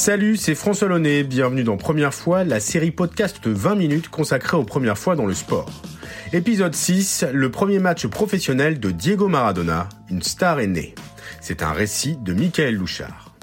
[0.00, 1.24] Salut, c'est François Launay.
[1.24, 5.26] Bienvenue dans Première fois, la série podcast de 20 minutes consacrée aux premières fois dans
[5.26, 5.68] le sport.
[6.32, 10.94] Épisode 6, le premier match professionnel de Diego Maradona, une star est née.
[11.42, 13.34] C'est un récit de Michael Louchard.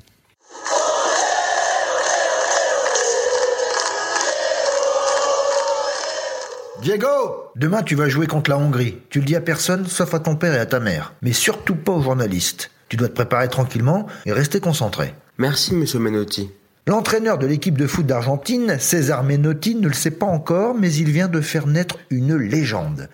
[6.81, 8.97] Diego Demain tu vas jouer contre la Hongrie.
[9.11, 11.13] Tu le dis à personne, sauf à ton père et à ta mère.
[11.21, 12.71] Mais surtout pas aux journalistes.
[12.89, 15.13] Tu dois te préparer tranquillement et rester concentré.
[15.39, 16.49] Merci, monsieur Menotti.
[16.87, 21.11] L'entraîneur de l'équipe de foot d'Argentine, César Menotti, ne le sait pas encore, mais il
[21.11, 23.07] vient de faire naître une légende.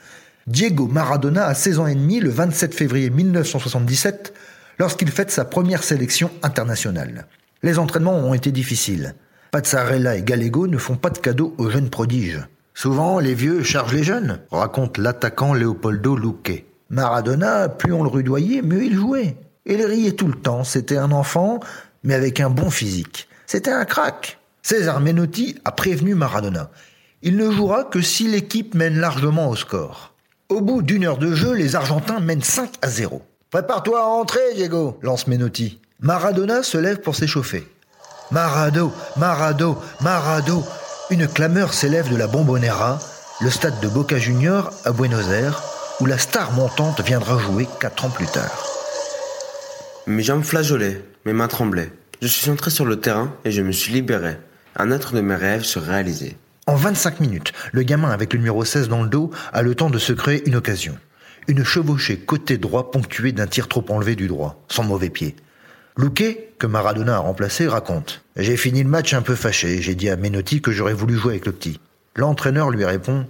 [0.48, 4.34] Diego Maradona a 16 ans et demi le 27 février 1977,
[4.80, 7.28] lorsqu'il fête sa première sélection internationale.
[7.62, 9.16] Les entraînements ont été difficiles.
[9.52, 12.40] Pazzarella et Gallego ne font pas de cadeaux aux jeunes prodiges.
[12.74, 16.64] Souvent, les vieux chargent les jeunes, raconte l'attaquant Leopoldo Luque.
[16.90, 19.36] Maradona, plus on le rudoyait, mieux il jouait.
[19.66, 21.60] Il riait tout le temps, c'était un enfant,
[22.04, 23.28] mais avec un bon physique.
[23.46, 24.40] C'était un crack.
[24.62, 26.70] César Menotti a prévenu Maradona.
[27.22, 30.14] Il ne jouera que si l'équipe mène largement au score.
[30.50, 33.22] Au bout d'une heure de jeu, les Argentins mènent 5 à 0.
[33.50, 35.80] Prépare-toi à entrer, Diego, lance Menotti.
[36.02, 37.68] Maradona se lève pour s'échauffer.
[38.32, 40.64] Marado, Marado, Marado.
[41.10, 43.00] Une clameur s'élève de la Bombonera,
[43.42, 45.62] le stade de Boca Junior à Buenos Aires,
[46.00, 48.66] où la star montante viendra jouer quatre ans plus tard.
[50.08, 51.92] Mes jambes flageolaient, mes mains tremblaient.
[52.22, 54.38] Je suis entré sur le terrain et je me suis libéré.
[54.76, 56.36] Un autre de mes rêves se réalisait.
[56.68, 59.90] En 25 minutes, le gamin avec le numéro 16 dans le dos a le temps
[59.90, 60.98] de se créer une occasion.
[61.48, 65.36] Une chevauchée côté droit ponctuée d'un tir trop enlevé du droit, sans mauvais pied.
[65.98, 68.24] Luque, que Maradona a remplacé, raconte.
[68.38, 71.34] J'ai fini le match un peu fâché, j'ai dit à Menotti que j'aurais voulu jouer
[71.34, 71.80] avec le petit.
[72.16, 73.28] L'entraîneur lui répond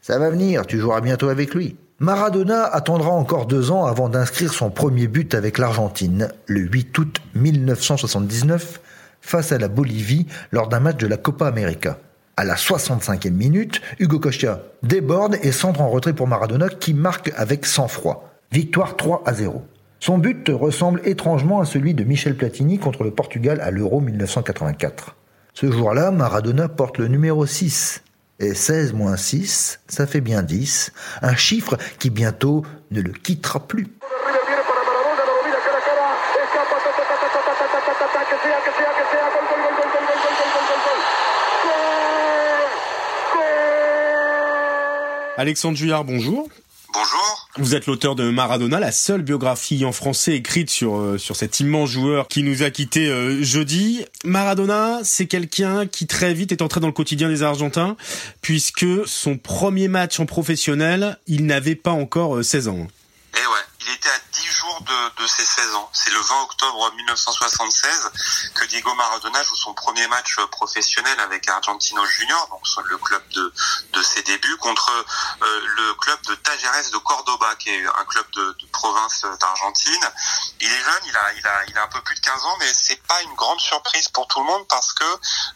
[0.00, 1.76] Ça va venir, tu joueras bientôt avec lui.
[2.02, 7.20] Maradona attendra encore deux ans avant d'inscrire son premier but avec l'Argentine, le 8 août
[7.36, 8.80] 1979,
[9.20, 12.00] face à la Bolivie lors d'un match de la Copa América.
[12.36, 17.32] À la 65e minute, Hugo Costa déborde et centre en retrait pour Maradona qui marque
[17.36, 18.32] avec sang-froid.
[18.50, 19.62] Victoire 3 à 0.
[20.00, 25.14] Son but ressemble étrangement à celui de Michel Platini contre le Portugal à l'Euro 1984.
[25.54, 28.02] Ce jour-là, Maradona porte le numéro 6.
[28.40, 33.60] Et 16 moins 6, ça fait bien 10, un chiffre qui bientôt ne le quittera
[33.60, 33.86] plus.
[45.36, 46.48] Alexandre Juillard, bonjour.
[46.92, 47.21] Bonjour.
[47.62, 51.60] Vous êtes l'auteur de Maradona, la seule biographie en français écrite sur euh, sur cet
[51.60, 54.04] immense joueur qui nous a quittés euh, jeudi.
[54.24, 57.96] Maradona, c'est quelqu'un qui très vite est entré dans le quotidien des Argentins
[58.40, 62.88] puisque son premier match en professionnel, il n'avait pas encore 16 euh, ans.
[63.32, 64.18] Eh ouais, il était à
[64.82, 65.90] 10 jours de, de ses 16 ans.
[65.92, 68.10] C'est le 20 octobre 1976
[68.54, 73.52] que Diego Maradona joue son premier match professionnel avec Argentino Junior, donc le club de,
[73.92, 74.90] de ses débuts, contre
[75.42, 80.10] euh, le club de Tajeres de Cordoba, qui est un club de, province d'Argentine.
[80.60, 82.56] Il est jeune, il a, il, a, il a un peu plus de 15 ans,
[82.58, 85.04] mais c'est pas une grande surprise pour tout le monde parce que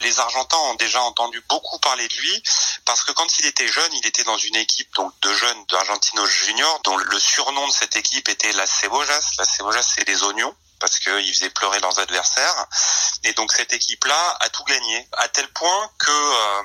[0.01, 2.43] les Argentins ont déjà entendu beaucoup parler de lui,
[2.85, 6.27] parce que quand il était jeune, il était dans une équipe donc de jeunes d'Argentino
[6.27, 9.16] Junior, dont le surnom de cette équipe était la Cebojas.
[9.39, 12.67] La Cebojas, c'est les oignons parce qu'ils faisaient pleurer leurs adversaires.
[13.25, 16.63] Et donc cette équipe-là a tout gagné, à tel point que euh,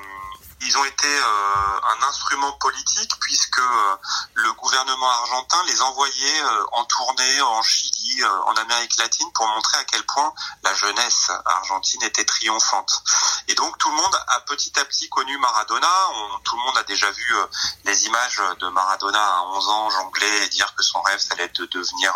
[0.61, 3.95] ils ont été euh, un instrument politique puisque euh,
[4.33, 6.41] le gouvernement argentin les envoyait
[6.73, 10.33] en tournée en Chili, euh, en Amérique latine pour montrer à quel point
[10.63, 13.03] la jeunesse argentine était triomphante.
[13.47, 15.87] Et donc tout le monde a petit à petit connu Maradona.
[16.13, 17.45] On, tout le monde a déjà vu euh,
[17.85, 21.45] les images de Maradona à 11 ans jongler et dire que son rêve, ça allait
[21.45, 22.13] être de devenir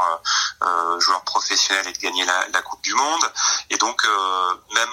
[0.64, 3.32] euh, joueur professionnel et de gagner la, Coupe du Monde.
[3.70, 4.04] Et donc
[4.74, 4.90] même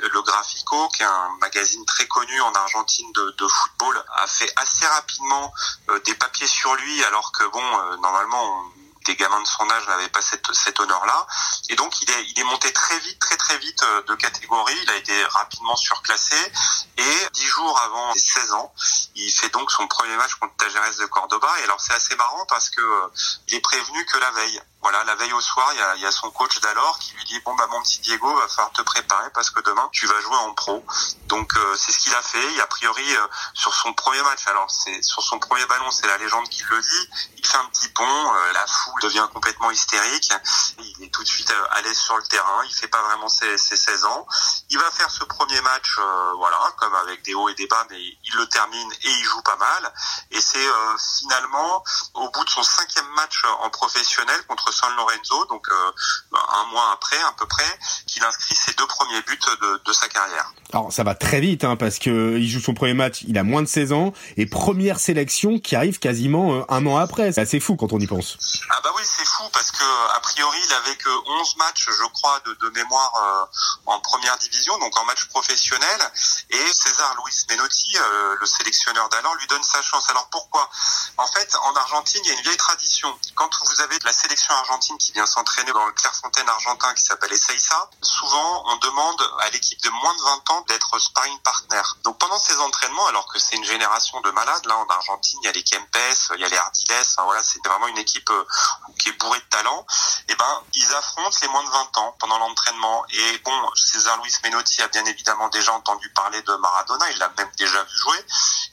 [0.00, 4.50] le Grafico, qui est un magazine très connu en Argentine, de, de, football a fait
[4.56, 5.52] assez rapidement
[6.06, 8.64] des papiers sur lui alors que bon normalement
[9.06, 11.26] des gamins de son âge n'avaient pas cet honneur-là.
[11.68, 14.76] Et donc il est, monté très vite, très très vite de catégorie.
[14.82, 16.36] Il a été rapidement surclassé.
[16.96, 18.72] Et dix jours avant ses 16 ans,
[19.14, 21.48] il fait donc son premier match contre Tajeres de Cordoba.
[21.60, 22.82] Et alors c'est assez marrant parce que
[23.48, 24.60] il est prévenu que la veille.
[24.82, 27.38] Voilà, la veille au soir, il y y a son coach d'alors qui lui dit
[27.40, 30.36] bon bah mon petit Diego, va falloir te préparer parce que demain tu vas jouer
[30.36, 30.84] en pro.
[31.26, 32.54] Donc euh, c'est ce qu'il a fait.
[32.54, 36.06] Et a priori euh, sur son premier match, alors c'est sur son premier ballon, c'est
[36.06, 37.10] la légende qui le dit.
[37.36, 40.32] Il fait un petit pont, euh, la foule devient complètement hystérique.
[40.78, 42.64] Il est tout de suite à l'aise sur le terrain.
[42.64, 44.26] Il fait pas vraiment ses, ses 16 ans.
[44.70, 45.98] Il va faire ce premier match,
[46.38, 49.42] voilà, comme avec des hauts et des bas, mais il le termine et il joue
[49.42, 49.92] pas mal.
[50.30, 50.66] Et c'est
[51.20, 51.84] finalement
[52.14, 57.20] au bout de son cinquième match en professionnel contre San Lorenzo, donc un mois après
[57.22, 60.52] à peu près, qu'il inscrit ses deux premiers buts de, de sa carrière.
[60.72, 63.42] Alors ça va très vite hein, parce que il joue son premier match, il a
[63.42, 67.32] moins de 16 ans et première sélection qui arrive quasiment euh, un an après.
[67.32, 68.36] C'est assez fou quand on y pense.
[68.70, 69.84] Ah bah oui, c'est fou parce que
[70.16, 71.08] a priori, il avait que
[71.40, 76.00] 11 matchs, je crois, de, de mémoire euh, en première division, donc en match professionnel
[76.50, 80.08] et César Luis Menotti, euh, le sélectionneur d'alors, lui donne sa chance.
[80.08, 80.68] Alors pourquoi?
[81.16, 83.12] En fait, en Argentine, il y a une vieille tradition.
[83.34, 87.02] Quand vous avez de la sélection argentine qui vient s'entraîner dans le Clairefontaine argentin qui
[87.02, 91.82] s'appelle Ezeiza, souvent on demande à l'équipe de moins de 20 ans d'être sparring partner.
[92.04, 95.46] Donc pendant ces entraînements, alors que c'est une génération de malades, là en Argentine, il
[95.46, 95.96] y a les Kempes,
[96.34, 98.44] il y a les Ardiles, enfin, voilà, c'est vraiment une équipe euh,
[98.98, 99.86] qui est bourrée de talent.
[100.28, 103.04] Et eh ben, ils affrontent les moins de 20 ans pendant l'entraînement.
[103.10, 107.30] Et bon, César Luis Menotti a bien évidemment déjà entendu parler de Maradona, il l'a
[107.36, 108.24] même déjà vu jouer.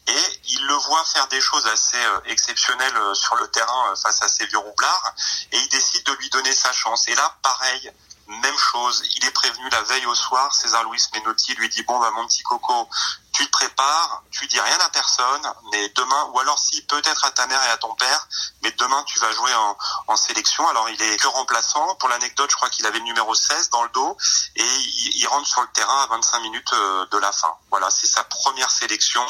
[0.07, 4.22] Et il le voit faire des choses assez euh, exceptionnelles euh, sur le terrain face
[4.22, 5.13] à ces vieux roublards.
[5.51, 7.07] Et il décide de lui donner sa chance.
[7.07, 7.91] Et là, pareil,
[8.27, 12.00] même chose, il est prévenu la veille au soir, César Luis Menotti lui dit bon
[12.00, 12.89] bah mon petit coco,
[13.38, 17.30] tu te prépares, tu dis rien à personne, mais demain, ou alors si peut-être à
[17.30, 18.28] ta mère et à ton père,
[18.63, 20.68] mais demain tu vas jouer en, en sélection.
[20.68, 21.95] Alors il est que remplaçant.
[22.00, 24.18] Pour l'anecdote, je crois qu'il avait le numéro 16 dans le dos
[24.56, 27.54] et il, il, rentre sur le terrain à 25 minutes euh, de la fin.
[27.69, 29.22] Voilà, c'est sa première sélection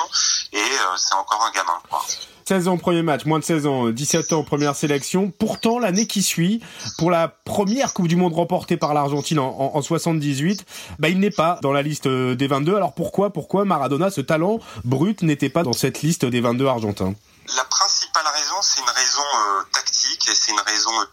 [0.53, 1.81] et euh, c'est encore un gamin.
[1.89, 2.05] Quoi.
[2.47, 5.33] 16 ans premier match, moins de 16 ans, 17 ans première sélection.
[5.37, 6.61] Pourtant, l'année qui suit,
[6.97, 10.63] pour la première Coupe du Monde remportée par l'Argentine en, en, en, 78,
[10.97, 12.73] bah, il n'est pas dans la liste euh, des 22.
[12.73, 17.13] Alors pourquoi, pourquoi Maradona, ce talent brut, n'était pas dans cette liste des 22 Argentins.
[17.55, 21.05] La principale raison, c'est une raison euh, tactique et c'est une raison euh,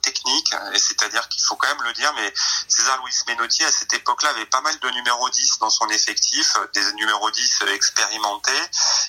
[0.73, 2.33] Et c'est-à-dire qu'il faut quand même le dire, mais
[2.69, 6.57] César Luis Menotti, à cette époque-là, avait pas mal de numéros 10 dans son effectif,
[6.73, 8.53] des numéros 10 expérimentés.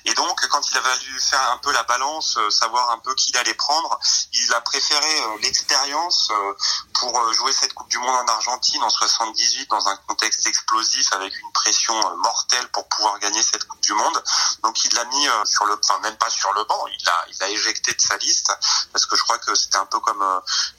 [0.06, 3.32] Et donc, quand il a fallu faire un peu la balance, savoir un peu qui
[3.32, 4.00] il allait prendre,
[4.34, 6.32] il a préféré l'expérience
[6.94, 11.38] pour jouer cette Coupe du Monde en Argentine en 78 dans un contexte explosif avec
[11.38, 14.24] une pression mortelle pour pouvoir gagner cette Coupe du Monde.
[14.64, 17.38] Donc il l'a mis sur le, enfin même pas sur le banc, il l'a, il
[17.40, 18.52] l'a éjecté de sa liste
[18.92, 20.24] parce que je crois que c'était un peu comme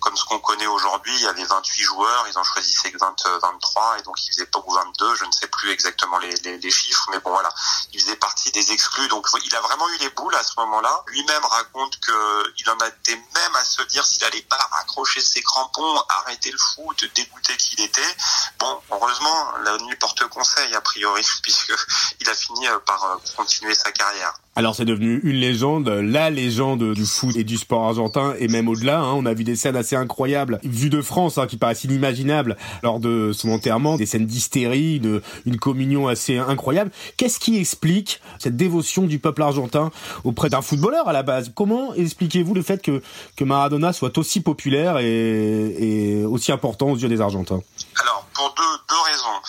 [0.00, 1.14] comme qu'on connaît aujourd'hui.
[1.14, 4.46] Il y avait 28 joueurs, ils en choisissaient que 20, 23 et donc ils faisaient
[4.46, 7.52] pas ou 22, je ne sais plus exactement les, chiffres, mais bon voilà,
[7.92, 9.08] il faisait partie des exclus.
[9.08, 11.04] Donc il a vraiment eu les boules à ce moment-là.
[11.08, 15.20] Lui-même raconte que il en a été même à se dire s'il allait pas raccrocher
[15.20, 18.16] ses crampons, arrêter le foot, dégoûté qu'il était.
[18.58, 21.74] Bon, heureusement, la nuit porte conseil a priori, puisque
[22.20, 24.34] il a fini par continuer sa carrière.
[24.58, 28.68] Alors c'est devenu une légende, la légende du foot et du sport argentin et même
[28.68, 29.00] au-delà.
[29.00, 32.56] Hein, on a vu des scènes assez incroyables, vues de France, hein, qui paraissent inimaginables
[32.82, 36.90] lors de son enterrement, des scènes d'hystérie, de, une communion assez incroyable.
[37.18, 39.90] Qu'est-ce qui explique cette dévotion du peuple argentin
[40.24, 41.52] auprès d'un footballeur à la base?
[41.54, 43.02] Comment expliquez-vous le fait que,
[43.36, 47.60] que Maradona soit aussi populaire et, aussi important aux yeux des Argentins?
[48.00, 49.40] Alors pour deux, deux raisons.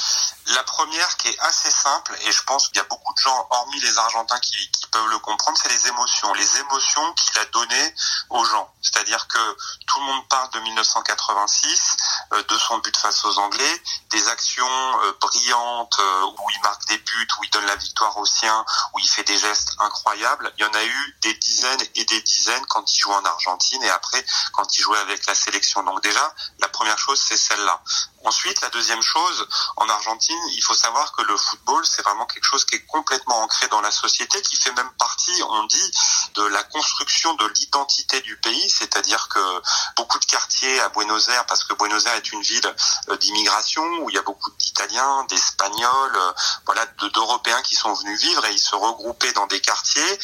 [0.54, 3.48] La première qui est assez simple et je pense qu'il y a beaucoup de gens,
[3.50, 4.56] hormis les Argentins, qui
[4.91, 6.34] peuvent le comprendre, c'est les émotions.
[6.34, 7.96] Les émotions qu'il a données
[8.29, 8.72] aux gens.
[8.82, 11.98] C'est-à-dire que tout le monde parle de 1986,
[12.34, 14.65] euh, de son but face aux Anglais, des actions
[15.03, 18.65] euh, brillantes euh, où il marque des buts, où il donne la victoire aux siens,
[18.94, 20.51] où il fait des gestes incroyables.
[20.58, 23.84] Il y en a eu des dizaines et des dizaines quand il jouait en Argentine
[23.84, 25.84] et après quand il jouait avec la sélection.
[25.84, 27.82] Donc déjà, la première chose, c'est celle-là.
[28.24, 32.44] Ensuite, la deuxième chose, en Argentine, il faut savoir que le football, c'est vraiment quelque
[32.44, 35.92] chose qui est complètement ancré dans la société, qui fait même partie, on dit,
[36.36, 39.62] de la construction de l'identité du pays, c'est-à-dire que
[39.96, 42.76] beaucoup de quartiers à Buenos Aires, parce que Buenos Aires est une ville
[43.20, 46.20] d'immigration, où il y a beaucoup d'Italiens, d'Espagnols,
[46.66, 50.20] voilà, d'Européens qui sont venus vivre et ils se regroupaient dans des quartiers,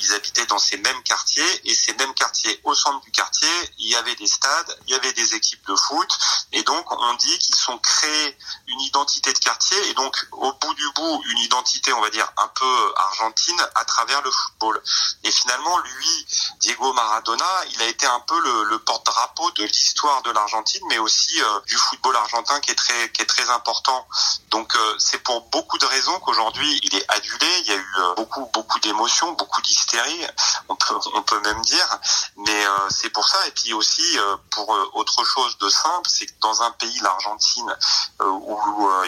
[0.00, 3.48] ils habitaient dans ces mêmes quartiers, et ces mêmes quartiers, au centre du quartier,
[3.78, 6.08] il y avait des stades, il y avait des équipes de foot,
[6.52, 10.74] et donc on dit qu'ils sont créés une identité de quartier et donc au bout
[10.74, 14.82] du bout une identité on va dire un peu argentine à travers le football.
[15.22, 16.26] Et finalement, lui,
[16.60, 21.40] Diego Maradona, il a été un peu le, porte-drapeau de l'histoire de l'Argentine, mais aussi
[21.40, 24.06] euh, du football argentin qui est très qui est très important.
[24.50, 27.46] Donc euh, c'est pour beaucoup de raisons qu'aujourd'hui il est adulé.
[27.60, 30.26] Il y a eu euh, beaucoup beaucoup d'émotions, beaucoup d'hystérie,
[30.68, 31.98] on peut on peut même dire.
[32.36, 33.46] Mais c'est pour ça.
[33.46, 34.18] Et puis aussi
[34.50, 37.76] pour autre chose de simple, c'est que dans un pays, l'Argentine,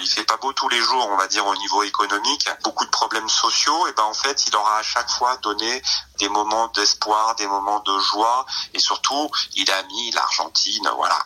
[0.01, 2.91] il fait pas beau tous les jours, on va dire au niveau économique, beaucoup de
[2.91, 5.83] problèmes sociaux, et ben en fait il aura à chaque fois donné
[6.19, 11.19] des moments d'espoir, des moments de joie, et surtout il a mis l'Argentine, voilà,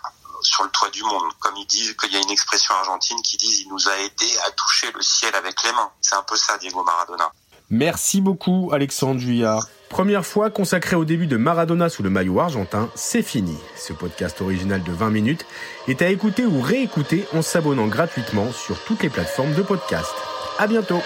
[0.43, 1.33] sur le toit du monde.
[1.41, 4.39] Comme ils disent qu'il y a une expression argentine qui dit il nous a aidé
[4.47, 5.91] à toucher le ciel avec les mains.
[6.01, 7.31] C'est un peu ça, Diego Maradona.
[7.71, 9.65] Merci beaucoup, Alexandre Juillard.
[9.91, 13.59] Première fois consacrée au début de Maradona sous le maillot argentin, c'est fini.
[13.77, 15.45] Ce podcast original de 20 minutes
[15.89, 20.15] est à écouter ou réécouter en s'abonnant gratuitement sur toutes les plateformes de podcast.
[20.61, 21.01] À bientôt!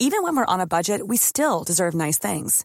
[0.00, 2.64] Even when we're on a budget, we still deserve nice things.